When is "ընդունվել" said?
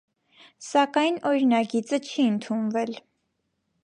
2.31-2.97